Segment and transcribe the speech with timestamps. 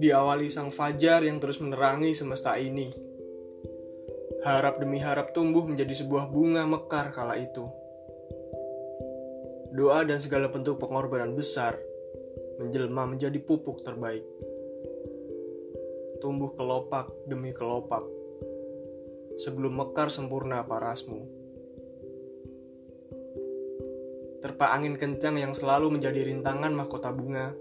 [0.00, 2.88] Diawali sang fajar yang terus menerangi semesta ini.
[4.40, 7.68] Harap demi harap tumbuh menjadi sebuah bunga mekar kala itu.
[9.76, 11.76] Doa dan segala bentuk pengorbanan besar
[12.56, 14.24] menjelma menjadi pupuk terbaik.
[16.24, 18.08] Tumbuh kelopak demi kelopak
[19.36, 21.28] sebelum mekar sempurna parasmu.
[24.40, 27.52] Terpa angin kencang yang selalu menjadi rintangan mahkota bunga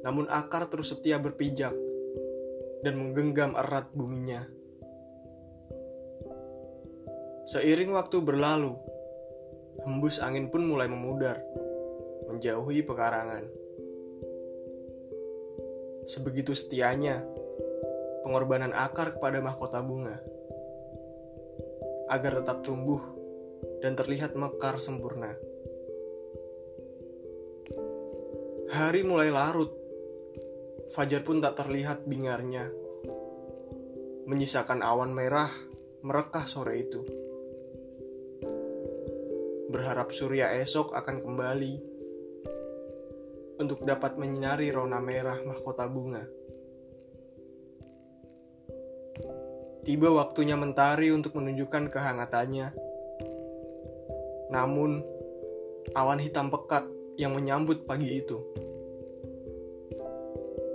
[0.00, 1.72] namun akar terus setia berpijak
[2.80, 4.40] dan menggenggam erat buminya.
[7.50, 8.78] Seiring waktu berlalu,
[9.82, 11.40] hembus angin pun mulai memudar,
[12.30, 13.44] menjauhi pekarangan.
[16.06, 17.20] Sebegitu setianya
[18.24, 20.16] pengorbanan akar kepada mahkota bunga
[22.10, 23.02] agar tetap tumbuh
[23.82, 25.34] dan terlihat mekar sempurna.
[28.70, 29.79] Hari mulai larut
[30.90, 32.66] Fajar pun tak terlihat bingarnya,
[34.26, 35.46] menyisakan awan merah
[36.02, 37.06] merekah sore itu.
[39.70, 41.74] Berharap surya esok akan kembali
[43.62, 46.26] untuk dapat menyinari rona merah mahkota bunga.
[49.86, 52.74] Tiba waktunya mentari untuk menunjukkan kehangatannya.
[54.50, 55.06] Namun,
[55.94, 56.82] awan hitam pekat
[57.14, 58.69] yang menyambut pagi itu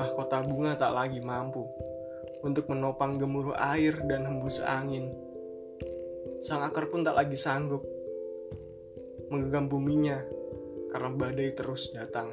[0.00, 1.68] mahkota bunga tak lagi mampu
[2.40, 5.12] untuk menopang gemuruh air dan hembus angin.
[6.40, 7.84] Sang akar pun tak lagi sanggup
[9.28, 10.24] menggenggam buminya
[10.88, 12.32] karena badai terus datang.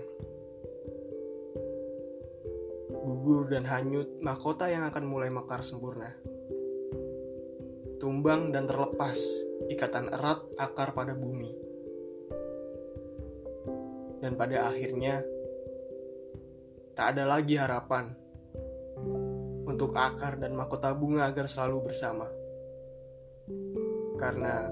[3.03, 6.15] Gugur dan hanyut mahkota yang akan mulai mekar sempurna.
[7.99, 9.19] Tumbang dan terlepas
[9.67, 11.51] ikatan erat akar pada bumi.
[14.23, 15.21] Dan pada akhirnya,
[16.97, 18.09] tak ada lagi harapan
[19.69, 22.25] untuk akar dan mahkota bunga agar selalu bersama.
[24.17, 24.65] Karena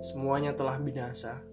[0.00, 1.49] semuanya telah binasa.